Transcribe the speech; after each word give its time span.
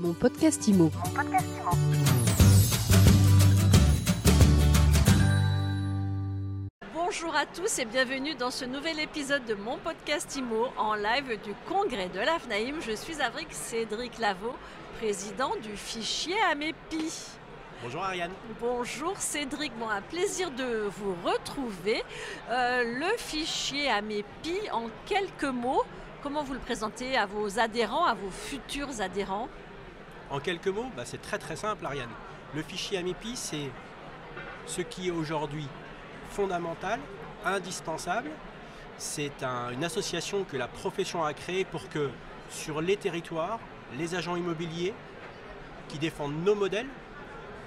Mon 0.00 0.14
podcast 0.14 0.66
IMO. 0.66 0.90
Bonjour 6.94 7.36
à 7.36 7.44
tous 7.44 7.78
et 7.80 7.84
bienvenue 7.84 8.34
dans 8.34 8.50
ce 8.50 8.64
nouvel 8.64 8.98
épisode 8.98 9.44
de 9.44 9.52
mon 9.52 9.76
podcast 9.76 10.34
IMO 10.36 10.68
en 10.78 10.94
live 10.94 11.38
du 11.44 11.52
congrès 11.68 12.08
de 12.08 12.18
l'AFNAIM. 12.18 12.80
Je 12.80 12.92
suis 12.92 13.20
avec 13.20 13.48
Cédric 13.50 14.18
Lavaux, 14.18 14.54
président 14.96 15.52
du 15.62 15.76
fichier 15.76 16.36
AMEPI. 16.50 17.12
Bonjour 17.82 18.02
Ariane. 18.02 18.32
Bonjour 18.58 19.18
Cédric, 19.18 19.78
bon, 19.78 19.90
un 19.90 20.00
plaisir 20.00 20.50
de 20.50 20.88
vous 20.96 21.14
retrouver. 21.22 22.02
Euh, 22.48 22.84
le 22.84 23.18
fichier 23.18 23.90
AMEPI, 23.90 24.70
en 24.72 24.84
quelques 25.04 25.44
mots, 25.44 25.82
comment 26.22 26.42
vous 26.42 26.54
le 26.54 26.58
présentez 26.58 27.18
à 27.18 27.26
vos 27.26 27.58
adhérents, 27.58 28.06
à 28.06 28.14
vos 28.14 28.30
futurs 28.30 29.02
adhérents? 29.02 29.50
En 30.30 30.38
quelques 30.38 30.68
mots, 30.68 30.90
bah, 30.96 31.02
c'est 31.04 31.20
très 31.20 31.38
très 31.38 31.56
simple 31.56 31.84
Ariane. 31.84 32.10
Le 32.54 32.62
fichier 32.62 32.98
AMEPI, 32.98 33.36
c'est 33.36 33.70
ce 34.66 34.80
qui 34.80 35.08
est 35.08 35.10
aujourd'hui 35.10 35.66
fondamental, 36.30 37.00
indispensable. 37.44 38.30
C'est 38.98 39.42
un- 39.42 39.70
une 39.70 39.82
association 39.84 40.44
que 40.44 40.56
la 40.56 40.68
profession 40.68 41.24
a 41.24 41.32
créée 41.34 41.64
pour 41.64 41.88
que 41.88 42.10
sur 42.50 42.80
les 42.80 42.96
territoires, 42.96 43.58
les 43.98 44.14
agents 44.14 44.36
immobiliers 44.36 44.94
qui 45.88 45.98
défendent 45.98 46.44
nos 46.44 46.54
modèles, 46.54 46.86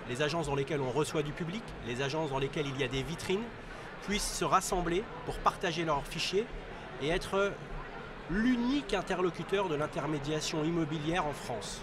les 0.09 0.21
agences 0.21 0.47
dans 0.47 0.55
lesquelles 0.55 0.81
on 0.81 0.91
reçoit 0.91 1.23
du 1.23 1.31
public, 1.31 1.63
les 1.87 2.01
agences 2.01 2.29
dans 2.29 2.39
lesquelles 2.39 2.67
il 2.67 2.79
y 2.79 2.83
a 2.83 2.87
des 2.87 3.03
vitrines, 3.03 3.43
puissent 4.05 4.33
se 4.37 4.45
rassembler 4.45 5.03
pour 5.25 5.37
partager 5.39 5.85
leurs 5.85 6.05
fichiers 6.05 6.45
et 7.01 7.09
être 7.09 7.51
l'unique 8.29 8.93
interlocuteur 8.93 9.67
de 9.69 9.75
l'intermédiation 9.75 10.63
immobilière 10.63 11.25
en 11.25 11.33
France, 11.33 11.81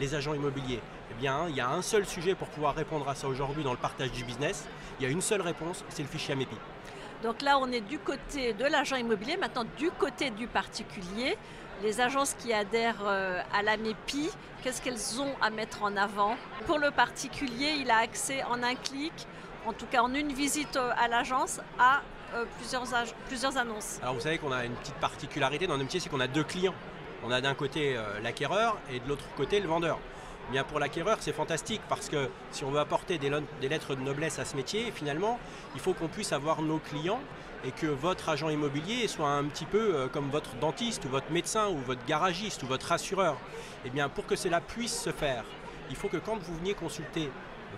les 0.00 0.14
agents 0.14 0.34
immobiliers. 0.34 0.80
Eh 1.10 1.14
bien, 1.20 1.46
il 1.48 1.54
y 1.54 1.60
a 1.60 1.68
un 1.68 1.82
seul 1.82 2.06
sujet 2.06 2.34
pour 2.34 2.48
pouvoir 2.48 2.74
répondre 2.74 3.08
à 3.08 3.14
ça 3.14 3.28
aujourd'hui 3.28 3.62
dans 3.62 3.72
le 3.72 3.78
partage 3.78 4.10
du 4.10 4.24
business. 4.24 4.66
Il 4.98 5.04
y 5.04 5.06
a 5.06 5.10
une 5.10 5.20
seule 5.20 5.42
réponse, 5.42 5.84
c'est 5.90 6.02
le 6.02 6.08
fichier 6.08 6.32
AMEPI. 6.32 6.56
Donc 7.22 7.42
là, 7.42 7.58
on 7.58 7.70
est 7.70 7.82
du 7.82 7.98
côté 7.98 8.54
de 8.54 8.64
l'agent 8.64 8.96
immobilier, 8.96 9.36
maintenant 9.36 9.64
du 9.76 9.90
côté 9.90 10.30
du 10.30 10.46
particulier. 10.46 11.36
Les 11.82 12.00
agences 12.00 12.34
qui 12.34 12.52
adhèrent 12.52 13.04
euh, 13.06 13.40
à 13.54 13.62
la 13.62 13.76
MEPI, 13.76 14.30
qu'est-ce 14.62 14.82
qu'elles 14.82 15.20
ont 15.20 15.34
à 15.40 15.50
mettre 15.50 15.82
en 15.82 15.96
avant? 15.96 16.36
Pour 16.66 16.78
le 16.78 16.90
particulier, 16.90 17.76
il 17.78 17.90
a 17.90 17.98
accès 17.98 18.42
en 18.44 18.62
un 18.62 18.74
clic, 18.74 19.12
en 19.66 19.72
tout 19.72 19.86
cas 19.86 20.02
en 20.02 20.14
une 20.14 20.32
visite 20.32 20.76
euh, 20.76 20.90
à 20.98 21.08
l'agence, 21.08 21.60
à 21.78 22.02
euh, 22.34 22.44
plusieurs, 22.58 23.56
annonces. 23.56 23.98
Alors 24.02 24.14
vous 24.14 24.20
savez 24.20 24.38
qu'on 24.38 24.52
a 24.52 24.64
une 24.64 24.74
petite 24.74 24.94
particularité 24.96 25.66
dans 25.66 25.74
notre 25.74 25.84
métier, 25.84 26.00
c'est 26.00 26.08
qu'on 26.08 26.20
a 26.20 26.28
deux 26.28 26.44
clients. 26.44 26.74
On 27.24 27.30
a 27.30 27.40
d'un 27.40 27.54
côté 27.54 27.96
euh, 27.96 28.20
l'acquéreur 28.22 28.78
et 28.90 28.98
de 28.98 29.08
l'autre 29.08 29.24
côté 29.36 29.60
le 29.60 29.68
vendeur. 29.68 29.98
Eh 30.48 30.52
Bien 30.52 30.64
pour 30.64 30.78
l'acquéreur, 30.78 31.18
c'est 31.20 31.32
fantastique 31.32 31.82
parce 31.88 32.08
que 32.08 32.30
si 32.50 32.64
on 32.64 32.70
veut 32.70 32.80
apporter 32.80 33.18
des, 33.18 33.30
lettres 33.68 33.94
de 33.94 34.00
noblesse 34.00 34.38
à 34.38 34.44
ce 34.44 34.56
métier, 34.56 34.90
finalement, 34.90 35.38
il 35.74 35.80
faut 35.80 35.92
qu'on 35.92 36.08
puisse 36.08 36.32
avoir 36.32 36.62
nos 36.62 36.78
clients 36.78 37.20
et 37.64 37.72
que 37.72 37.86
votre 37.86 38.30
agent 38.30 38.48
immobilier 38.48 39.06
soit 39.06 39.28
un 39.28 39.44
petit 39.44 39.66
peu 39.66 39.94
euh, 39.94 40.08
comme 40.08 40.30
votre 40.30 40.54
dentiste 40.56 41.04
ou 41.04 41.08
votre 41.08 41.30
médecin 41.30 41.68
ou 41.68 41.76
votre 41.78 42.04
garagiste 42.06 42.62
ou 42.62 42.66
votre 42.66 42.90
assureur. 42.90 43.36
Eh 43.84 43.90
bien 43.90 44.08
pour 44.08 44.26
que 44.26 44.34
cela 44.34 44.62
puisse 44.62 44.98
se 44.98 45.10
faire, 45.10 45.44
il 45.90 45.96
faut 45.96 46.08
que 46.08 46.16
quand 46.16 46.38
vous 46.38 46.56
veniez 46.56 46.74
consulter 46.74 47.30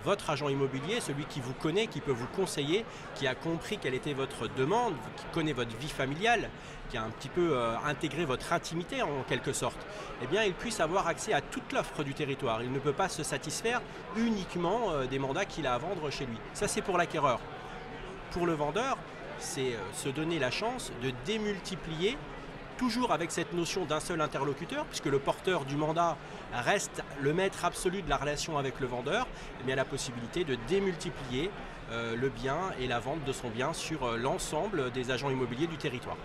votre 0.03 0.29
agent 0.29 0.49
immobilier, 0.49 0.99
celui 0.99 1.25
qui 1.25 1.39
vous 1.39 1.53
connaît, 1.53 1.87
qui 1.87 2.01
peut 2.01 2.11
vous 2.11 2.27
conseiller, 2.27 2.85
qui 3.15 3.27
a 3.27 3.35
compris 3.35 3.77
quelle 3.77 3.93
était 3.93 4.13
votre 4.13 4.47
demande, 4.47 4.93
qui 5.17 5.25
connaît 5.33 5.53
votre 5.53 5.75
vie 5.77 5.89
familiale, 5.89 6.49
qui 6.89 6.97
a 6.97 7.03
un 7.03 7.09
petit 7.09 7.29
peu 7.29 7.55
euh, 7.57 7.75
intégré 7.85 8.25
votre 8.25 8.53
intimité 8.53 9.01
en 9.01 9.23
quelque 9.27 9.53
sorte, 9.53 9.79
eh 10.21 10.27
bien 10.27 10.43
il 10.43 10.53
puisse 10.53 10.79
avoir 10.79 11.07
accès 11.07 11.33
à 11.33 11.41
toute 11.41 11.71
l'offre 11.71 12.03
du 12.03 12.13
territoire. 12.13 12.61
Il 12.61 12.71
ne 12.71 12.79
peut 12.79 12.93
pas 12.93 13.09
se 13.09 13.23
satisfaire 13.23 13.81
uniquement 14.15 14.91
euh, 14.91 15.05
des 15.05 15.19
mandats 15.19 15.45
qu'il 15.45 15.67
a 15.67 15.73
à 15.73 15.77
vendre 15.77 16.09
chez 16.09 16.25
lui. 16.25 16.37
Ça 16.53 16.67
c'est 16.67 16.81
pour 16.81 16.97
l'acquéreur. 16.97 17.39
Pour 18.31 18.45
le 18.45 18.53
vendeur, 18.53 18.97
c'est 19.39 19.73
euh, 19.73 19.79
se 19.93 20.09
donner 20.09 20.39
la 20.39 20.51
chance 20.51 20.91
de 21.01 21.11
démultiplier 21.25 22.17
toujours 22.77 23.11
avec 23.11 23.31
cette 23.31 23.53
notion 23.53 23.85
d'un 23.85 23.99
seul 23.99 24.21
interlocuteur, 24.21 24.85
puisque 24.85 25.05
le 25.05 25.19
porteur 25.19 25.65
du 25.65 25.75
mandat 25.75 26.17
reste 26.53 27.03
le 27.21 27.33
maître 27.33 27.65
absolu 27.65 28.01
de 28.01 28.09
la 28.09 28.17
relation 28.17 28.57
avec 28.57 28.79
le 28.79 28.87
vendeur, 28.87 29.27
eh 29.61 29.63
bien 29.63 29.75
la 29.75 29.85
possibilité 29.85 30.43
de 30.43 30.57
démultiplier 30.67 31.49
euh, 31.91 32.15
le 32.15 32.29
bien 32.29 32.57
et 32.79 32.87
la 32.87 32.99
vente 32.99 33.23
de 33.23 33.31
son 33.33 33.49
bien 33.49 33.73
sur 33.73 34.03
euh, 34.05 34.17
l'ensemble 34.17 34.91
des 34.91 35.11
agents 35.11 35.29
immobiliers 35.29 35.67
du 35.67 35.77
territoire. 35.77 36.17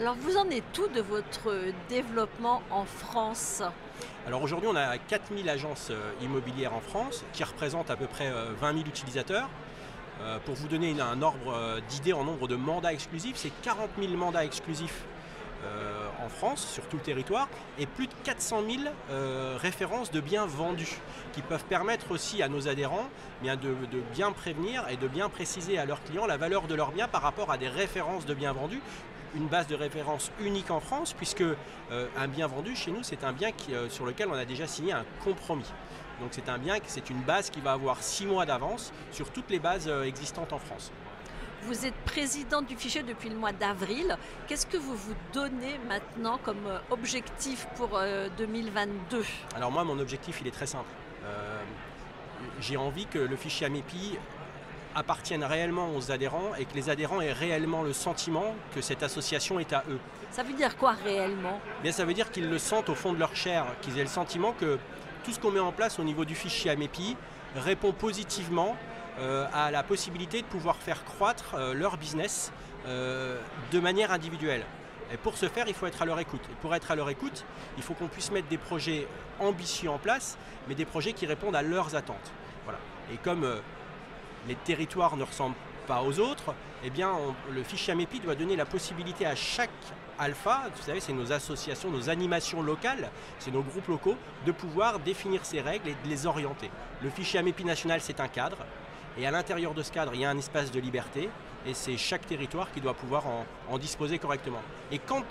Alors 0.00 0.14
vous 0.14 0.36
en 0.36 0.48
êtes 0.50 0.70
tout 0.72 0.88
de 0.88 1.00
votre 1.00 1.52
développement 1.88 2.62
en 2.70 2.84
France? 2.84 3.62
Alors 4.26 4.42
aujourd'hui, 4.42 4.68
on 4.70 4.76
a 4.76 4.96
4000 4.98 5.48
agences 5.48 5.88
euh, 5.90 6.12
immobilières 6.22 6.74
en 6.74 6.80
France 6.80 7.24
qui 7.32 7.42
représentent 7.44 7.90
à 7.90 7.96
peu 7.96 8.06
près 8.06 8.28
euh, 8.28 8.52
20 8.60 8.72
000 8.74 8.84
utilisateurs. 8.86 9.48
Euh, 10.20 10.38
Pour 10.44 10.54
vous 10.56 10.66
donner 10.68 10.90
une- 10.90 11.00
un 11.00 11.22
ordre 11.22 11.80
d'idée 11.88 12.12
en 12.12 12.24
nombre 12.24 12.48
de 12.48 12.56
mandats 12.56 12.92
exclusifs, 12.92 13.36
c'est 13.36 13.52
40 13.62 13.90
000 14.00 14.14
mandats 14.14 14.44
exclusifs 14.44 15.04
euh, 15.64 16.06
en 16.24 16.28
France, 16.28 16.66
sur 16.66 16.84
tout 16.84 16.96
le 16.96 17.02
territoire, 17.02 17.48
et 17.78 17.86
plus 17.86 18.06
de 18.06 18.12
400 18.22 18.62
000 18.68 18.82
euh, 19.10 19.56
références 19.60 20.12
de 20.12 20.20
biens 20.20 20.46
vendus, 20.46 21.00
qui 21.32 21.42
peuvent 21.42 21.64
permettre 21.64 22.12
aussi 22.12 22.42
à 22.42 22.48
nos 22.48 22.68
adhérents 22.68 23.08
de, 23.42 23.74
bien 24.12 24.30
prévenir 24.30 24.84
et 24.88 24.96
de 24.96 25.08
bien 25.08 25.28
préciser 25.28 25.78
à 25.78 25.84
leurs 25.84 26.02
clients 26.04 26.26
la 26.26 26.36
valeur 26.36 26.68
de 26.68 26.74
leurs 26.74 26.92
biens 26.92 27.08
par 27.08 27.22
rapport 27.22 27.50
à 27.50 27.58
des 27.58 27.68
références 27.68 28.24
de 28.24 28.34
biens 28.34 28.52
vendus. 28.52 28.80
Une 29.34 29.46
base 29.46 29.66
de 29.66 29.74
référence 29.74 30.30
unique 30.40 30.70
en 30.70 30.80
France, 30.80 31.12
puisque 31.12 31.42
euh, 31.42 31.56
un 32.16 32.28
bien 32.28 32.46
vendu 32.46 32.76
chez 32.76 32.92
nous, 32.92 33.02
c'est 33.02 33.24
un 33.24 33.32
bien 33.32 33.50
sur 33.90 34.06
lequel 34.06 34.28
on 34.28 34.34
a 34.34 34.44
déjà 34.44 34.66
signé 34.66 34.92
un 34.92 35.04
compromis. 35.24 35.70
Donc 36.20 36.30
c'est 36.32 36.48
un 36.48 36.58
bien, 36.58 36.76
c'est 36.86 37.10
une 37.10 37.20
base 37.20 37.50
qui 37.50 37.60
va 37.60 37.72
avoir 37.72 38.02
six 38.02 38.26
mois 38.26 38.46
d'avance 38.46 38.92
sur 39.10 39.30
toutes 39.30 39.50
les 39.50 39.58
bases 39.58 39.88
existantes 40.04 40.52
en 40.52 40.58
France. 40.58 40.92
Vous 41.62 41.84
êtes 41.86 41.94
président 42.06 42.62
du 42.62 42.76
fichier 42.76 43.02
depuis 43.02 43.28
le 43.28 43.36
mois 43.36 43.52
d'avril. 43.52 44.16
Qu'est-ce 44.46 44.66
que 44.66 44.76
vous 44.76 44.94
vous 44.96 45.14
donnez 45.32 45.78
maintenant 45.88 46.38
comme 46.42 46.66
euh, 46.66 46.78
objectif 46.90 47.66
pour 47.76 47.90
euh, 47.94 48.28
2022 48.38 49.24
Alors 49.56 49.70
moi, 49.72 49.84
mon 49.84 49.98
objectif, 49.98 50.38
il 50.40 50.46
est 50.46 50.52
très 50.52 50.66
simple. 50.66 50.88
Euh, 51.24 51.60
J'ai 52.60 52.76
envie 52.76 53.06
que 53.06 53.18
le 53.18 53.36
fichier 53.36 53.66
AMEPI 53.66 54.18
appartienne 54.94 55.44
réellement 55.44 55.94
aux 55.94 56.10
adhérents 56.10 56.54
et 56.58 56.64
que 56.64 56.74
les 56.74 56.88
adhérents 56.90 57.20
aient 57.20 57.32
réellement 57.32 57.82
le 57.82 57.92
sentiment 57.92 58.54
que 58.74 58.80
cette 58.80 59.02
association 59.02 59.60
est 59.60 59.72
à 59.72 59.84
eux. 59.90 59.98
Ça 60.30 60.42
veut 60.42 60.54
dire 60.54 60.76
quoi 60.76 60.92
réellement? 61.04 61.60
Eh 61.80 61.82
Bien, 61.82 61.92
ça 61.92 62.04
veut 62.04 62.14
dire 62.14 62.30
qu'ils 62.30 62.48
le 62.48 62.58
sentent 62.58 62.88
au 62.88 62.94
fond 62.94 63.12
de 63.12 63.18
leur 63.18 63.34
chair, 63.36 63.66
qu'ils 63.82 63.98
aient 63.98 64.02
le 64.02 64.08
sentiment 64.08 64.52
que 64.52 64.78
tout 65.24 65.32
ce 65.32 65.38
qu'on 65.38 65.50
met 65.50 65.60
en 65.60 65.72
place 65.72 65.98
au 65.98 66.04
niveau 66.04 66.24
du 66.24 66.34
fichier 66.34 66.70
AMEPI 66.70 67.16
répond 67.56 67.92
positivement 67.92 68.76
euh, 68.76 68.87
à 69.52 69.70
la 69.70 69.82
possibilité 69.82 70.42
de 70.42 70.46
pouvoir 70.46 70.76
faire 70.76 71.04
croître 71.04 71.54
euh, 71.54 71.74
leur 71.74 71.96
business 71.96 72.52
euh, 72.86 73.40
de 73.72 73.80
manière 73.80 74.12
individuelle. 74.12 74.64
Et 75.12 75.16
pour 75.16 75.36
ce 75.36 75.48
faire, 75.48 75.66
il 75.68 75.74
faut 75.74 75.86
être 75.86 76.02
à 76.02 76.04
leur 76.04 76.20
écoute. 76.20 76.42
Et 76.50 76.54
pour 76.60 76.74
être 76.74 76.90
à 76.90 76.96
leur 76.96 77.08
écoute, 77.10 77.44
il 77.76 77.82
faut 77.82 77.94
qu'on 77.94 78.08
puisse 78.08 78.30
mettre 78.30 78.48
des 78.48 78.58
projets 78.58 79.06
ambitieux 79.40 79.90
en 79.90 79.98
place, 79.98 80.36
mais 80.68 80.74
des 80.74 80.84
projets 80.84 81.12
qui 81.12 81.26
répondent 81.26 81.56
à 81.56 81.62
leurs 81.62 81.94
attentes. 81.94 82.32
Voilà. 82.64 82.78
Et 83.12 83.16
comme 83.16 83.44
euh, 83.44 83.60
les 84.46 84.54
territoires 84.54 85.16
ne 85.16 85.24
ressemblent 85.24 85.56
pas 85.86 86.02
aux 86.02 86.20
autres, 86.20 86.54
eh 86.84 86.90
bien, 86.90 87.12
le 87.50 87.62
fichier 87.62 87.94
AMEPI 87.94 88.20
doit 88.20 88.34
donner 88.34 88.54
la 88.54 88.66
possibilité 88.66 89.26
à 89.26 89.34
chaque 89.34 89.70
alpha, 90.18 90.64
vous 90.74 90.82
savez, 90.82 91.00
c'est 91.00 91.12
nos 91.12 91.32
associations, 91.32 91.90
nos 91.90 92.10
animations 92.10 92.62
locales, 92.62 93.10
c'est 93.38 93.50
nos 93.50 93.62
groupes 93.62 93.88
locaux, 93.88 94.16
de 94.44 94.52
pouvoir 94.52 94.98
définir 94.98 95.44
ces 95.44 95.60
règles 95.60 95.88
et 95.88 95.96
de 96.04 96.08
les 96.08 96.26
orienter. 96.26 96.70
Le 97.02 97.10
fichier 97.10 97.40
AMEPI 97.40 97.64
national, 97.64 98.00
c'est 98.00 98.20
un 98.20 98.28
cadre, 98.28 98.58
et 99.18 99.26
à 99.26 99.30
l'intérieur 99.30 99.74
de 99.74 99.82
ce 99.82 99.90
cadre, 99.90 100.12
il 100.14 100.20
y 100.20 100.24
a 100.24 100.30
un 100.30 100.38
espace 100.38 100.70
de 100.70 100.78
liberté, 100.78 101.28
et 101.66 101.74
c'est 101.74 101.96
chaque 101.96 102.26
territoire 102.26 102.70
qui 102.72 102.80
doit 102.80 102.94
pouvoir 102.94 103.24
en, 103.68 103.78
disposer 103.78 104.18
correctement. 104.18 104.62
Et 104.92 104.98
quand 104.98 105.24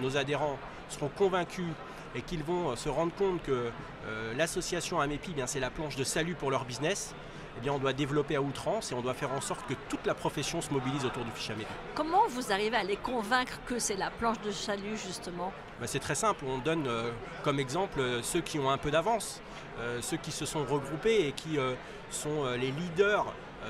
nos 0.00 0.16
adhérents 0.16 0.58
seront 0.88 1.08
convaincus 1.08 1.68
et 2.14 2.22
qu'ils 2.22 2.42
vont 2.42 2.70
euh, 2.70 2.76
se 2.76 2.88
rendre 2.88 3.12
compte 3.14 3.42
que 3.42 3.70
euh, 4.06 4.34
l'association 4.34 5.00
AMEPI, 5.00 5.30
eh 5.32 5.34
bien, 5.34 5.46
c'est 5.46 5.60
la 5.60 5.70
planche 5.70 5.96
de 5.96 6.04
salut 6.04 6.34
pour 6.34 6.50
leur 6.50 6.64
business, 6.64 7.14
eh 7.56 7.60
bien, 7.60 7.72
on 7.72 7.78
doit 7.78 7.92
développer 7.92 8.36
à 8.36 8.42
outrance 8.42 8.92
et 8.92 8.94
on 8.94 9.00
doit 9.00 9.14
faire 9.14 9.32
en 9.32 9.40
sorte 9.40 9.66
que 9.66 9.74
toute 9.88 10.04
la 10.06 10.14
profession 10.14 10.60
se 10.60 10.70
mobilise 10.72 11.04
autour 11.04 11.24
du 11.24 11.30
fichier 11.30 11.54
AMEPI. 11.54 11.70
Comment 11.94 12.26
vous 12.28 12.52
arrivez 12.52 12.76
à 12.76 12.84
les 12.84 12.96
convaincre 12.96 13.58
que 13.66 13.78
c'est 13.78 13.96
la 13.96 14.10
planche 14.10 14.40
de 14.42 14.50
salut 14.50 14.96
justement? 14.96 15.52
Bah, 15.80 15.86
c'est 15.86 15.98
très 15.98 16.14
simple, 16.14 16.44
on 16.46 16.58
donne 16.58 16.86
euh, 16.86 17.10
comme 17.42 17.58
exemple 17.58 18.00
euh, 18.00 18.22
ceux 18.22 18.40
qui 18.40 18.58
ont 18.58 18.70
un 18.70 18.78
peu 18.78 18.90
d'avance, 18.90 19.40
euh, 19.78 20.00
ceux 20.02 20.16
qui 20.16 20.32
se 20.32 20.44
sont 20.44 20.64
regroupés 20.64 21.26
et 21.26 21.32
qui 21.32 21.58
euh, 21.58 21.74
sont 22.10 22.44
les 22.52 22.70
leaders 22.70 23.26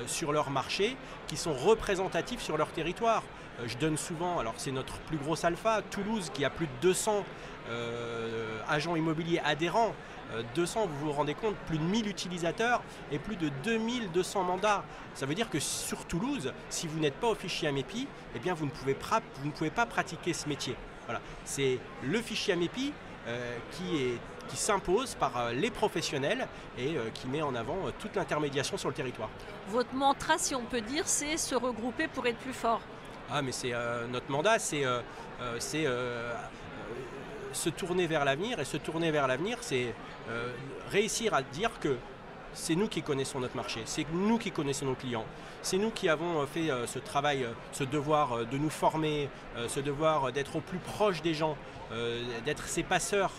sur 0.07 0.31
leur 0.31 0.51
marché, 0.51 0.95
qui 1.27 1.39
sont 1.39 1.55
représentatifs 1.55 2.43
sur 2.43 2.59
leur 2.59 2.69
territoire. 2.69 3.23
Je 3.65 3.79
donne 3.79 3.97
souvent, 3.97 4.39
alors 4.39 4.55
c'est 4.59 4.73
notre 4.73 4.99
plus 5.01 5.17
gros 5.17 5.47
alpha, 5.47 5.81
Toulouse, 5.91 6.31
qui 6.35 6.45
a 6.45 6.51
plus 6.51 6.67
de 6.67 6.73
200 6.83 7.13
euh, 7.19 7.23
agents 8.69 8.97
immobiliers 8.97 9.41
adhérents. 9.45 9.95
Euh, 10.35 10.43
200, 10.57 10.87
vous 10.89 11.07
vous 11.07 11.13
rendez 11.13 11.35
compte, 11.35 11.55
plus 11.67 11.79
de 11.79 11.85
1000 11.85 12.09
utilisateurs 12.09 12.83
et 13.13 13.19
plus 13.21 13.37
de 13.37 13.49
2200 13.63 14.43
mandats. 14.43 14.85
Ça 15.15 15.25
veut 15.25 15.37
dire 15.37 15.49
que 15.49 15.61
sur 15.61 16.05
Toulouse, 16.07 16.53
si 16.69 16.89
vous 16.89 16.99
n'êtes 16.99 17.15
pas 17.15 17.29
au 17.29 17.35
fichier 17.37 17.69
AMEPI, 17.69 18.09
eh 18.35 18.39
bien 18.41 18.53
vous 18.55 18.65
ne 18.67 18.71
pouvez, 18.71 18.95
pra- 18.95 19.21
vous 19.41 19.47
ne 19.47 19.53
pouvez 19.53 19.71
pas 19.71 19.87
pratiquer 19.87 20.33
ce 20.33 20.49
métier. 20.49 20.75
Voilà. 21.07 21.21
C'est 21.45 21.79
le 22.03 22.21
fichier 22.21 22.55
AMEPI 22.55 22.93
euh, 23.29 23.57
qui 23.73 23.97
est 24.03 24.19
qui 24.49 24.57
s'impose 24.57 25.17
par 25.17 25.51
les 25.53 25.73
professionnels 25.73 26.47
et 26.79 26.95
qui 27.15 27.27
met 27.27 27.43
en 27.43 27.57
avant 27.57 27.79
toute 27.99 28.15
l'intermédiation 28.15 28.77
sur 28.77 28.89
le 28.89 28.95
territoire. 28.95 29.29
Votre 29.71 29.93
mantra, 29.93 30.39
si 30.39 30.55
on 30.55 30.63
peut 30.63 30.81
dire, 30.83 31.03
c'est 31.09 31.37
se 31.37 31.57
regrouper 31.57 32.07
pour 32.07 32.25
être 32.29 32.39
plus 32.39 32.53
fort. 32.53 32.81
Ah 33.29 33.43
mais 33.43 33.51
c'est 33.51 33.73
notre 34.09 34.31
mandat, 34.31 34.61
c'est 34.61 34.85
se 37.57 37.71
tourner 37.71 38.07
vers 38.07 38.25
l'avenir 38.25 38.61
et 38.61 38.65
se 38.65 38.77
tourner 38.77 39.11
vers 39.11 39.27
l'avenir, 39.27 39.59
c'est 39.61 39.95
réussir 40.91 41.35
à 41.35 41.43
dire 41.43 41.71
que 41.81 41.97
c'est 42.57 42.75
nous 42.75 42.89
qui 42.89 43.03
connaissons 43.03 43.39
notre 43.39 43.57
marché, 43.57 43.83
c'est 43.85 44.07
nous 44.13 44.39
qui 44.39 44.51
connaissons 44.51 44.87
nos 44.87 44.95
clients, 44.95 45.27
c'est 45.63 45.77
nous 45.77 45.91
qui 45.91 46.09
avons 46.09 46.41
euh, 46.41 46.47
fait 46.47 46.71
euh, 46.71 46.87
ce 46.87 46.99
travail, 46.99 47.45
euh, 47.45 47.53
ce 47.73 47.85
devoir 47.85 48.47
de 48.47 48.57
nous 48.57 48.71
former, 48.71 49.29
ce 49.69 49.81
devoir 49.81 50.33
d'être 50.33 50.57
au 50.57 50.61
plus 50.61 50.79
proche 50.79 51.23
des 51.23 51.35
gens, 51.35 51.57
d'être 52.45 52.67
ces 52.67 52.83
passeurs 52.83 53.31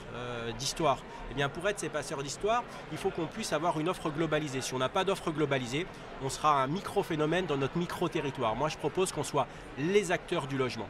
d'histoire. 0.58 0.98
Et 0.98 1.31
eh 1.31 1.34
bien 1.36 1.50
pour 1.50 1.68
être 1.68 1.80
ces 1.80 1.90
passeurs 1.90 2.24
d'histoire, 2.24 2.64
il 2.92 2.98
faut 2.98 3.10
qu'on 3.10 3.28
puisse 3.28 3.54
avoir 3.54 3.80
une 3.80 3.90
offre 3.90 4.10
globalisée. 4.10 4.62
Si 4.62 4.74
on 4.74 4.78
n'a 4.78 4.90
pas 4.90 5.04
d'offre 5.04 5.31
globalisée, 5.31 5.86
on 6.24 6.30
sera 6.30 6.64
un 6.64 6.68
micro-phénomène 6.68 7.46
dans 7.46 7.58
notre 7.58 7.78
micro-territoire. 7.78 8.56
Moi 8.56 8.69
je 8.69 8.78
propose 8.78 9.12
qu'on 9.12 9.24
soit 9.24 9.48
les 9.78 10.12
acteurs 10.12 10.48
du 10.48 10.58
logement. 10.58 10.88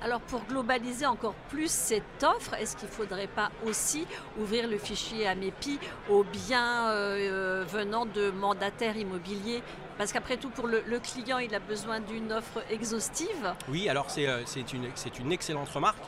Alors 0.00 0.20
pour 0.20 0.44
globaliser 0.44 1.06
encore 1.06 1.34
plus 1.48 1.70
cette 1.70 2.22
offre, 2.22 2.54
est-ce 2.54 2.76
qu'il 2.76 2.88
ne 2.88 2.92
faudrait 2.92 3.26
pas 3.26 3.50
aussi 3.66 4.06
ouvrir 4.38 4.68
le 4.68 4.78
fichier 4.78 5.26
AMEPI 5.26 5.80
aux 6.08 6.22
biens 6.22 6.90
euh, 6.90 7.64
venant 7.68 8.06
de 8.06 8.30
mandataires 8.30 8.96
immobiliers? 8.96 9.60
Parce 9.96 10.12
qu'après 10.12 10.36
tout, 10.36 10.50
pour 10.50 10.68
le, 10.68 10.80
client, 11.00 11.38
il 11.38 11.52
a 11.52 11.58
besoin 11.58 11.98
d'une 11.98 12.32
offre 12.32 12.62
exhaustive. 12.70 13.54
Oui, 13.68 13.88
alors 13.88 14.08
c'est 14.08 14.28
euh, 14.28 14.44
une, 14.72 14.84
une, 15.18 15.32
excellente 15.32 15.68
remarque. 15.68 15.98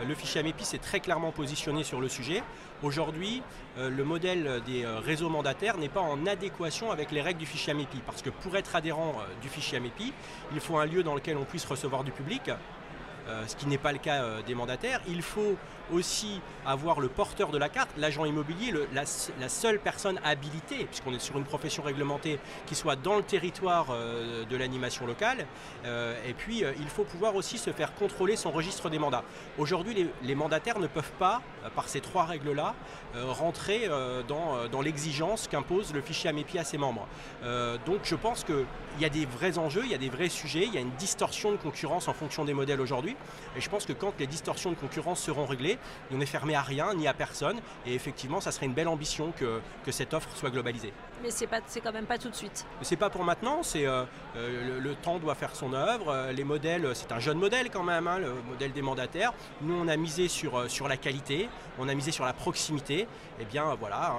Euh, 0.00 0.04
le 0.04 0.14
fichier 0.14 0.42
AMEPI 0.42 0.64
s'est 0.64 0.78
très 0.78 1.00
clairement 1.00 1.32
positionné 1.32 1.82
sur 1.82 2.00
le 2.00 2.08
sujet. 2.08 2.44
Aujourd'hui, 2.84 3.42
le 3.76 4.04
modèle 4.04 4.62
des 4.64 4.86
réseaux 4.86 5.28
mandataires 5.28 5.76
n'est 5.76 5.90
pas 5.90 6.00
en 6.00 6.26
adéquation 6.26 6.90
avec 6.90 7.10
les 7.10 7.20
règles 7.20 7.38
du 7.38 7.44
fichier 7.44 7.72
AMEPI. 7.72 7.98
Parce 8.06 8.22
que 8.22 8.30
pour 8.30 8.56
être 8.56 8.74
adhérent 8.74 9.16
du 9.42 9.50
fichier 9.50 9.76
AMEPI, 9.76 10.14
il 10.54 10.60
faut 10.60 10.78
un 10.78 10.86
lieu 10.86 11.02
dans 11.02 11.14
lequel 11.14 11.36
on 11.36 11.44
puisse 11.44 11.66
recevoir 11.66 12.04
du 12.04 12.10
public, 12.10 12.50
euh, 13.28 13.46
ce 13.46 13.56
qui 13.56 13.66
n'est 13.66 13.78
pas 13.78 13.92
le 13.92 13.98
cas 13.98 14.22
euh, 14.22 14.42
des 14.42 14.54
mandataires. 14.54 15.00
Il 15.08 15.22
faut 15.22 15.56
aussi 15.92 16.40
avoir 16.64 17.00
le 17.00 17.08
porteur 17.08 17.50
de 17.50 17.58
la 17.58 17.68
carte, 17.68 17.90
l'agent 17.96 18.24
immobilier, 18.24 18.72
la, 18.92 19.04
seule 19.48 19.80
personne 19.80 20.20
habilitée, 20.24 20.84
puisqu'on 20.84 21.12
est 21.12 21.18
sur 21.18 21.36
une 21.36 21.44
profession 21.44 21.82
réglementée, 21.82 22.38
qui 22.66 22.76
soit 22.76 22.94
dans 22.94 23.16
le 23.16 23.24
territoire 23.24 23.88
euh, 23.90 24.44
de 24.44 24.56
l'animation 24.56 25.04
locale. 25.04 25.46
et 25.84 26.32
puis, 26.34 26.62
il 26.78 26.88
faut 26.88 27.02
pouvoir 27.02 27.34
aussi 27.34 27.58
se 27.58 27.70
faire 27.72 27.94
contrôler 27.94 28.36
son 28.36 28.52
registre 28.52 28.88
des 28.88 28.98
mandats. 28.98 29.24
Aujourd'hui, 29.58 30.08
les, 30.22 30.34
mandataires 30.34 30.78
ne 30.78 30.86
peuvent 30.86 31.12
pas, 31.18 31.42
par 31.74 31.88
ces 31.88 32.00
trois 32.00 32.24
règles-là, 32.24 32.74
rentrer 33.14 33.88
dans, 34.28 34.80
l'exigence 34.82 35.48
qu'impose 35.48 35.92
le 35.92 36.00
fichier 36.00 36.30
AMEPI 36.30 36.58
à 36.58 36.64
ses 36.64 36.78
membres. 36.78 37.08
donc, 37.86 38.00
je 38.04 38.14
pense 38.14 38.44
qu'il 38.44 38.66
y 39.00 39.04
a 39.04 39.08
des 39.08 39.26
vrais 39.26 39.58
enjeux, 39.58 39.82
il 39.84 39.90
y 39.90 39.94
a 39.94 39.98
des 39.98 40.10
vrais 40.10 40.28
sujets, 40.28 40.66
il 40.66 40.74
y 40.74 40.78
a 40.78 40.80
une 40.80 40.94
distorsion 40.98 41.50
de 41.52 41.56
concurrence 41.56 42.06
en 42.08 42.12
fonction 42.12 42.44
des 42.44 42.54
modèles 42.54 42.80
aujourd'hui. 42.80 43.16
Et 43.56 43.60
je 43.60 43.68
pense 43.68 43.84
que 43.84 43.92
quand 43.92 44.14
les 44.18 44.26
distorsions 44.26 44.70
de 44.70 44.76
concurrence 44.76 45.20
seront 45.20 45.46
réglées, 45.46 45.78
on 46.12 46.18
n'est 46.18 46.26
fermé 46.26 46.54
à 46.54 46.62
rien 46.62 46.94
ni 46.94 47.08
à 47.08 47.14
personne. 47.14 47.60
Et 47.86 47.94
effectivement, 47.94 48.40
ça 48.40 48.52
serait 48.52 48.66
une 48.66 48.74
belle 48.74 48.88
ambition 48.88 49.32
que, 49.32 49.60
cette 49.90 50.14
offre 50.14 50.28
soit 50.36 50.50
globalisée. 50.50 50.92
Mais 51.20 51.32
c'est 51.32 51.48
pas, 51.48 51.58
c'est 51.66 51.80
quand 51.80 51.92
même 51.92 52.06
pas 52.06 52.16
tout 52.16 52.30
de 52.30 52.34
suite. 52.34 52.64
C'est 52.82 52.96
pas 52.96 53.10
pour 53.10 53.24
maintenant. 53.24 53.64
C'est 53.64 53.86
euh, 53.86 54.04
euh, 54.36 54.78
le, 54.78 54.94
temps 54.94 55.18
doit 55.18 55.34
faire 55.34 55.56
son 55.56 55.72
œuvre. 55.72 56.10
Euh, 56.10 56.32
les 56.32 56.44
modèles, 56.44 56.88
c'est 56.94 57.10
un 57.10 57.18
jeune 57.18 57.38
modèle 57.38 57.70
quand 57.70 57.82
même, 57.82 58.06
hein, 58.06 58.20
le 58.20 58.34
modèle 58.48 58.72
des 58.72 58.82
mandataires. 58.82 59.32
Nous, 59.62 59.74
on 59.74 59.88
a 59.88 59.96
misé 59.96 60.28
sur, 60.28 60.70
sur 60.70 60.86
la 60.86 60.96
qualité, 60.96 61.48
on 61.80 61.88
a 61.88 61.94
misé 61.94 62.12
sur 62.12 62.24
la 62.24 62.32
proximité. 62.32 63.00
Et 63.00 63.06
eh 63.40 63.44
bien 63.46 63.74
voilà 63.80 64.16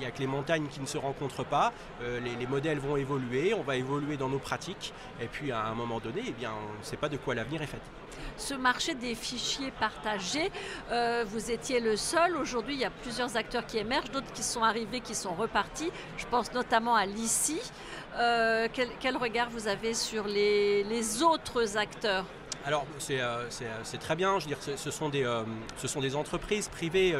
il 0.00 0.04
n'y 0.04 0.06
a 0.06 0.12
que 0.12 0.20
les 0.20 0.26
montagnes 0.26 0.66
qui 0.68 0.80
ne 0.80 0.86
se 0.86 0.96
rencontrent 0.96 1.44
pas. 1.44 1.74
Euh, 2.02 2.20
les, 2.20 2.46
modèles 2.46 2.78
vont 2.78 2.96
évoluer, 2.96 3.52
on 3.52 3.62
va 3.62 3.76
évoluer 3.76 4.16
dans 4.16 4.30
nos 4.30 4.38
pratiques. 4.38 4.94
Et 5.20 5.26
puis 5.26 5.52
à 5.52 5.66
un 5.66 5.74
moment 5.74 6.00
donné, 6.00 6.22
eh 6.26 6.32
bien, 6.32 6.52
on 6.52 6.78
ne 6.78 6.82
sait 6.82 6.96
pas 6.96 7.10
de 7.10 7.18
quoi 7.18 7.34
l'avenir 7.34 7.60
est 7.60 7.66
fait. 7.66 7.82
Ce 8.38 8.54
marché 8.54 8.94
des 8.94 9.14
fichiers 9.14 9.70
partagés, 9.72 10.50
euh, 10.90 11.24
vous 11.28 11.50
étiez 11.50 11.80
le 11.80 11.96
seul. 11.96 12.34
Aujourd'hui, 12.38 12.74
il 12.74 12.80
y 12.80 12.86
a 12.86 12.90
plusieurs 12.90 13.36
acteurs 13.36 13.66
qui 13.66 13.76
émergent, 13.76 14.10
d'autres 14.10 14.32
qui 14.32 14.42
sont 14.42 14.62
arrivés, 14.62 15.00
qui 15.00 15.14
sont 15.14 15.34
repartis. 15.34 15.90
Je 16.16 16.24
pense 16.24 16.50
notamment 16.54 16.94
à 16.94 17.04
l'ICI. 17.04 17.60
Euh, 18.16 18.68
quel, 18.72 19.16
regard 19.18 19.50
vous 19.50 19.68
avez 19.68 19.92
sur 19.92 20.26
les, 20.26 21.22
autres 21.22 21.76
acteurs? 21.76 22.24
Alors 22.64 22.86
c'est 22.98 23.98
très 24.00 24.16
bien, 24.16 24.38
je 24.38 24.44
veux 24.44 24.54
dire, 24.54 24.78
ce, 24.78 24.90
sont, 24.90 25.10
des, 25.10 25.26
ce 25.76 25.88
sont 25.88 26.00
des 26.00 26.16
entreprises 26.16 26.68
privées. 26.68 27.16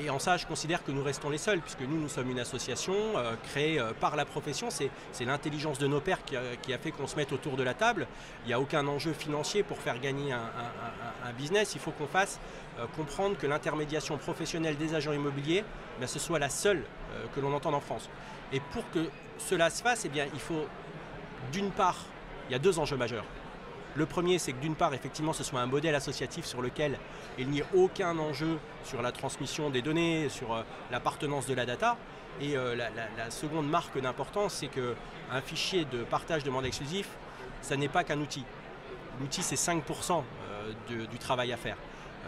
Et 0.00 0.10
en 0.10 0.20
ça, 0.20 0.36
je 0.36 0.46
considère 0.46 0.84
que 0.84 0.92
nous 0.92 1.02
restons 1.02 1.28
les 1.28 1.38
seuls, 1.38 1.58
puisque 1.60 1.80
nous, 1.80 1.98
nous 1.98 2.08
sommes 2.08 2.30
une 2.30 2.38
association 2.38 2.94
euh, 3.16 3.34
créée 3.50 3.80
euh, 3.80 3.92
par 3.98 4.14
la 4.14 4.24
profession. 4.24 4.68
C'est 4.70 4.90
l'intelligence 5.24 5.78
de 5.78 5.88
nos 5.88 6.00
pères 6.00 6.24
qui 6.24 6.36
a, 6.36 6.78
fait 6.78 6.92
qu'on 6.92 7.08
se 7.08 7.16
mette 7.16 7.32
autour 7.32 7.56
de 7.56 7.64
la 7.64 7.74
table. 7.74 8.06
Il 8.44 8.48
n'y 8.48 8.54
a 8.54 8.60
aucun 8.60 8.86
enjeu 8.86 9.12
financier 9.12 9.64
pour 9.64 9.78
faire 9.78 9.98
gagner 9.98 10.32
un, 10.32 11.32
business. 11.36 11.74
Il 11.74 11.80
faut 11.80 11.90
qu'on 11.90 12.06
fasse 12.06 12.38
euh, 12.78 12.86
comprendre 12.96 13.36
que 13.36 13.46
l'intermédiation 13.48 14.16
professionnelle 14.18 14.76
des 14.76 14.94
agents 14.94 15.12
immobiliers, 15.12 15.64
ben, 15.98 16.06
ce 16.06 16.20
soit 16.20 16.38
la 16.38 16.48
seule 16.48 16.84
que 17.34 17.40
l'on 17.40 17.52
entende 17.52 17.74
en 17.74 17.80
France. 17.80 18.08
Et 18.52 18.60
pour 18.60 18.88
que 18.90 19.08
cela 19.38 19.68
se 19.68 19.82
fasse, 19.82 20.04
eh 20.04 20.10
il 20.32 20.40
faut, 20.40 20.66
d'une 21.52 21.70
part, 21.70 21.96
il 22.48 22.52
y 22.52 22.54
a 22.54 22.60
deux 22.60 22.78
enjeux 22.78 22.96
majeurs. 22.96 23.24
Le 23.94 24.06
premier, 24.06 24.38
c'est 24.38 24.52
que 24.52 24.60
d'une 24.60 24.74
part, 24.74 24.94
effectivement, 24.94 25.32
ce 25.32 25.42
soit 25.42 25.60
un 25.60 25.66
modèle 25.66 25.94
associatif 25.94 26.44
sur 26.44 26.62
lequel 26.62 26.98
il 27.38 27.48
n'y 27.48 27.60
ait 27.60 27.64
aucun 27.74 28.16
enjeu 28.18 28.58
sur 28.84 29.02
la 29.02 29.12
transmission 29.12 29.70
des 29.70 29.82
données, 29.82 30.28
sur 30.28 30.54
euh, 30.54 30.62
l'appartenance 30.90 31.46
de 31.46 31.54
la 31.54 31.66
data. 31.66 31.96
Et 32.40 32.56
euh, 32.56 32.76
la, 32.76 33.30
seconde 33.30 33.68
marque 33.68 34.00
d'importance, 34.00 34.54
c'est 34.54 34.68
qu'un 34.68 35.40
fichier 35.44 35.84
de 35.84 36.04
partage 36.04 36.44
de 36.44 36.50
mandat 36.50 36.68
exclusif, 36.68 37.08
ça 37.60 37.76
n'est 37.76 37.88
pas 37.88 38.04
qu'un 38.04 38.20
outil. 38.20 38.44
L'outil, 39.20 39.42
c'est 39.42 39.56
5% 39.56 40.22
euh, 40.92 41.06
du 41.06 41.18
travail 41.18 41.52
à 41.52 41.56
faire. 41.56 41.76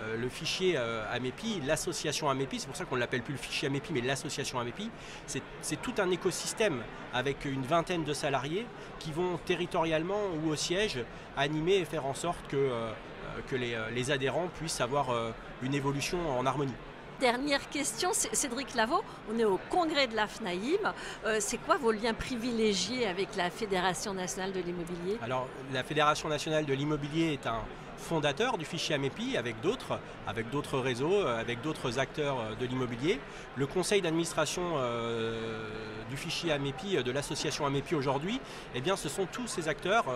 Euh, 0.01 0.17
le 0.17 0.29
fichier 0.29 0.75
euh, 0.77 1.05
AMEPI, 1.13 1.63
l'association 1.67 2.31
AMEPI, 2.31 2.61
c'est 2.61 2.67
pour 2.67 2.77
ça 2.77 2.85
qu'on 2.85 2.95
ne 2.95 3.01
l'appelle 3.01 3.23
plus 3.23 3.35
le 3.35 3.39
fichier 3.39 3.69
AMEPI, 3.69 3.93
mais 3.93 4.01
l'association 4.01 4.59
AMEPI, 4.59 4.91
c'est 5.27 5.83
tout 5.83 5.95
un 5.99 6.11
écosystème 6.11 6.83
avec 7.13 7.45
une 7.45 7.63
vingtaine 7.63 8.05
de 8.05 8.13
salariés 8.13 8.67
qui 8.99 9.13
vont 9.13 9.39
territorialement 9.45 10.21
ou 10.43 10.51
au 10.51 10.57
siège 10.57 11.01
animer 11.37 11.77
et 11.77 11.85
faire 11.85 12.07
en 12.07 12.15
sorte 12.15 12.47
que, 12.49 12.57
euh, 12.57 12.93
que 13.49 13.57
les, 13.57 14.11
adhérents 14.11 14.49
puissent 14.59 14.81
avoir 14.81 15.11
une 15.63 15.75
évolution 15.75 16.19
en 16.39 16.47
harmonie. 16.47 16.75
Dernière 17.21 17.69
question, 17.69 18.11
Cédric 18.13 18.75
Lavaux, 18.75 19.05
on 19.33 19.39
est 19.39 19.45
au 19.45 19.61
congrès 19.69 20.07
de 20.07 20.17
la 20.17 20.27
FNAIM. 20.27 20.95
c'est 21.39 21.59
quoi 21.59 21.77
vos 21.77 21.93
liens 21.93 22.15
privilégiés 22.15 23.07
avec 23.07 23.37
la 23.37 23.51
Fédération 23.51 24.15
nationale 24.15 24.53
de 24.53 24.61
l'immobilier? 24.61 25.19
Alors, 25.23 25.47
la 25.73 25.85
Fédération 25.85 26.29
nationale 26.29 26.65
de 26.65 26.73
l'immobilier 26.73 27.35
est 27.35 27.47
un, 27.47 27.63
fondateur 28.01 28.59
du 28.59 28.65
fichier 28.65 28.95
AMEPI 28.97 29.37
avec 29.37 29.61
d'autres, 29.61 29.99
avec 30.27 30.51
d'autres 30.51 30.79
réseaux, 30.79 31.13
euh, 31.13 31.41
avec 31.41 31.61
d'autres 31.61 31.99
acteurs 31.99 32.39
euh, 32.41 32.55
de 32.57 32.67
l'immobilier. 32.67 33.21
Le 33.57 33.67
conseil 33.67 34.03
d'administration 34.03 34.63
euh, 34.77 35.69
du 36.09 36.17
fichier 36.17 36.53
AMEPI, 36.53 37.05
de 37.05 37.13
l'association 37.13 37.67
AMEPI 37.67 37.95
aujourd'hui, 37.95 38.41
eh 38.75 38.81
bien, 38.81 38.97
ce 38.97 39.09
sont 39.09 39.27
tous 39.27 39.47
ces 39.47 39.69
acteurs 39.69 40.07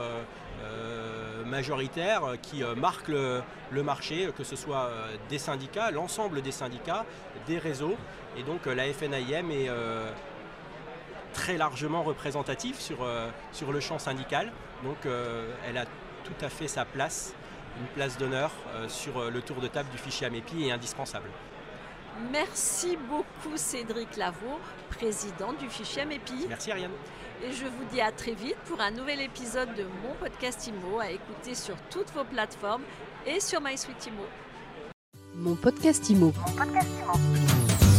majoritaires 1.47 2.23
qui 2.43 2.65
marquent 2.77 3.09
le, 3.09 3.83
marché, 3.83 4.31
que 4.37 4.43
ce 4.43 4.57
soit 4.57 4.91
des 5.29 5.39
syndicats, 5.39 5.93
l'ensemble 5.93 6.43
des 6.43 6.51
syndicats, 6.51 7.05
des 7.47 7.59
réseaux. 7.59 7.97
Et 8.37 8.43
donc 8.43 8.67
la 8.67 8.93
FNIM 8.93 9.51
est 9.53 9.71
très 11.33 11.57
largement 11.57 12.03
représentative 12.03 12.81
sur, 12.81 13.07
sur 13.53 13.71
le 13.71 13.79
champ 13.79 14.01
syndical. 14.01 14.51
Donc 14.83 14.97
elle 15.69 15.77
a 15.77 15.85
tout 15.85 16.45
à 16.45 16.49
fait 16.49 16.67
sa 16.67 16.85
place 16.85 17.35
une 17.79 17.87
place 17.95 18.17
d'honneur 18.19 18.51
euh, 18.75 18.89
sur 18.89 19.19
euh, 19.19 19.31
le 19.31 19.43
tour 19.43 19.61
de 19.61 19.69
table 19.69 19.89
du 19.91 19.99
fichier 19.99 20.27
AMEPI 20.27 20.69
est 20.69 20.73
indispensable. 20.73 21.29
Merci 22.31 22.97
beaucoup 23.09 23.57
Cédric 23.57 24.17
Lavaux, 24.17 24.61
président 24.91 25.53
du 25.53 25.69
fichier 25.69 26.03
AMEPI. 26.03 26.47
Merci 26.49 26.71
Ariane. 26.71 26.93
Et 27.43 27.53
je 27.53 27.65
vous 27.65 27.85
dis 27.93 28.01
à 28.01 28.13
très 28.13 28.33
vite 28.33 28.57
pour 28.67 28.81
un 28.81 28.93
nouvel 28.93 29.21
épisode 29.21 29.75
de 29.75 29.83
mon 29.83 30.15
podcast 30.21 30.67
IMO 30.69 31.01
à 31.01 31.11
écouter 31.11 31.55
sur 31.55 31.75
toutes 31.91 32.13
vos 32.13 32.25
plateformes 32.25 32.83
et 33.27 33.41
sur 33.41 33.61
MySuite 33.61 34.07
IMO. 34.07 34.25
Mon 35.35 35.57
podcast 35.57 36.09
IMO. 36.11 36.33
Mon 36.37 36.53
podcast 36.53 36.89
IMO. 37.03 37.94